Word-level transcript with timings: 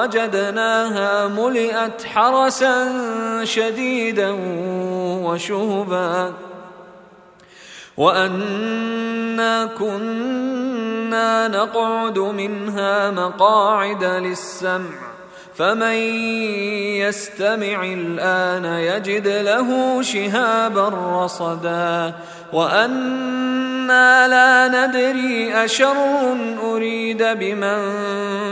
فوجدناها 0.00 1.28
ملئت 1.28 2.06
حرسا 2.14 2.74
شديدا 3.44 4.30
وشهبا. 5.24 6.32
وأنا 7.96 9.66
كنا 9.66 11.48
نقعد 11.48 12.18
منها 12.18 13.10
مقاعد 13.10 14.04
للسمع 14.04 14.98
فمن 15.56 15.94
يستمع 17.04 17.84
الآن 17.84 18.64
يجد 18.64 19.28
له 19.28 20.02
شهابا 20.02 20.88
رصدا. 21.24 22.14
وأنا 22.52 24.28
لا 24.28 24.68
ندري 24.68 25.54
اشر 25.64 25.96
اريد 26.62 27.22
بمن 27.22 27.80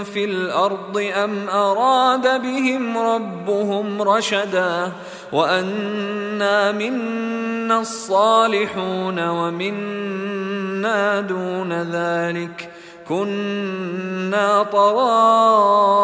في 0.05 0.25
الأرض 0.25 1.05
ام 1.25 1.49
اراد 1.49 2.43
بهم 2.43 2.99
ربهم 2.99 4.03
رشدا 4.03 4.93
وانا 5.33 6.73
منا 6.73 7.81
الصالحون 7.81 9.29
ومنا 9.29 11.21
دون 11.21 11.73
ذلك 11.73 12.71
كنا 13.09 14.63
طرائق 14.63 15.99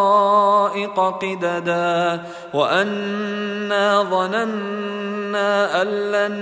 قددا 1.01 2.23
وأنا 2.55 4.03
ظننا 4.03 5.83
أن 5.83 5.87
لن 5.87 6.35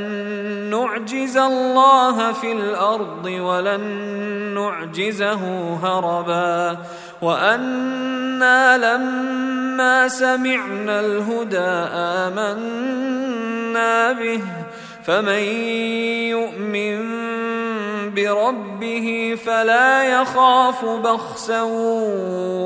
نعجز 0.70 1.37
الله 1.37 2.32
في 2.32 2.53
الأرض 2.53 3.25
ولن 3.26 3.81
نعجزه 4.54 5.75
هربا 5.82 6.78
وأنا 7.22 8.78
لما 8.78 10.08
سمعنا 10.08 11.00
الهدى 11.00 11.58
آمنا 12.28 14.12
به 14.12 14.41
فمن 15.04 15.42
يؤمن 16.31 17.22
بربه 18.17 19.39
فلا 19.45 20.05
يخاف 20.05 20.84
بخسا 20.84 21.62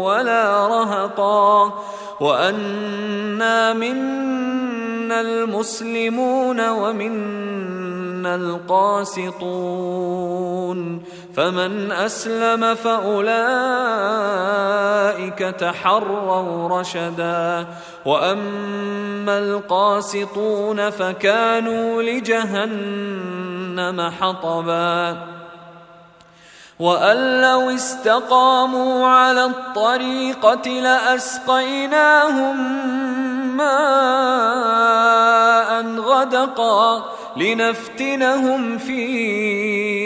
ولا 0.06 0.66
رهقا 0.66 1.72
وأنا 2.20 3.72
منا 3.72 5.20
المسلمون 5.20 6.68
ومنا 6.68 8.34
القاسطون 8.34 9.76
فمن 11.36 11.92
أسلم 11.92 12.74
فأولئك 12.74 13.26
تحروا 15.38 16.80
رشدا 16.80 17.66
وأما 18.06 19.38
القاسطون 19.38 20.90
فكانوا 20.90 22.02
لجهنم 22.02 23.20
حطبا 24.20 25.35
وأن 26.78 27.40
لو 27.40 27.70
استقاموا 27.70 29.06
على 29.06 29.44
الطريقة 29.44 30.68
لأسقيناهم 30.68 32.56
ماء 33.56 34.86
غدقا 35.98 37.04
لنفتنهم 37.36 38.78
فيه. 38.78 40.05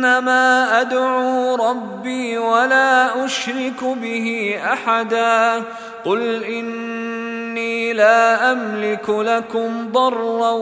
إنما 0.00 0.80
أدعو 0.80 1.54
ربي 1.54 2.38
ولا 2.38 3.24
أشرك 3.24 3.84
به 3.84 4.58
أحدا. 4.64 5.62
قل 6.04 6.44
إني 6.44 7.92
لا 7.92 8.52
أملك 8.52 9.08
لكم 9.08 9.92
ضرا 9.92 10.52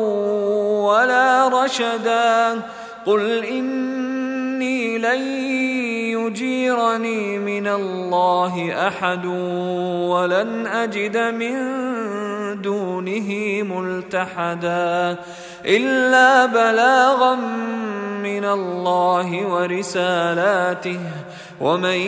ولا 0.90 1.48
رشدا. 1.48 2.60
قل 3.06 3.44
إني 3.44 4.98
لن 4.98 5.20
يجيرني 6.18 7.38
من 7.38 7.66
الله 7.68 8.88
أحد 8.88 9.26
ولن 10.06 10.66
أجد 10.66 11.16
من 11.16 11.54
دونه 12.54 13.62
ملتحدا 13.62 15.16
إلا 15.66 16.46
بلاغا 16.46 17.34
من 18.22 18.44
الله 18.44 19.46
ورسالاته. 19.46 21.00
ومن 21.60 22.00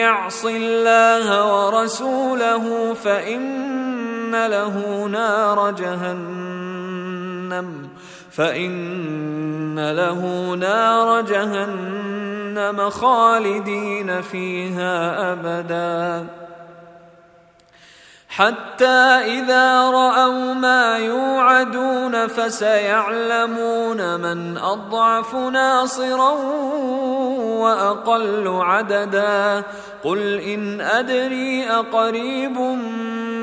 يعص 0.00 0.44
الله 0.44 1.64
ورسوله 1.64 2.94
فإن 2.94 4.46
له 4.46 5.06
نار 5.06 5.70
جهنم. 5.70 7.88
فإن 8.32 9.90
له 9.90 10.54
نار 10.54 11.20
جهنم 11.20 12.90
خالدين 12.90 14.22
فيها 14.22 15.32
أبدا. 15.32 16.41
حتى 18.36 19.20
إذا 19.24 19.80
رأوا 19.80 20.54
ما 20.54 20.98
يوعدون 20.98 22.26
فسيعلمون 22.26 24.20
من 24.20 24.58
أضعف 24.58 25.34
ناصرا 25.34 26.30
وأقل 27.62 28.48
عددا. 28.48 29.62
قل 30.04 30.40
إن 30.40 30.80
أدري 30.80 31.70
أقريب 31.70 32.58